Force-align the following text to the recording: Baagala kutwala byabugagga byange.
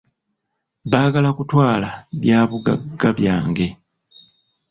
Baagala 0.91 1.29
kutwala 1.37 1.89
byabugagga 2.21 3.07
byange. 3.17 3.67